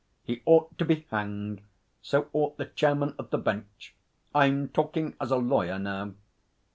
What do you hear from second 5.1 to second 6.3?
as a lawyer now.'